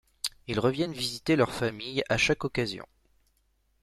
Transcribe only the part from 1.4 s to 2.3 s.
familles à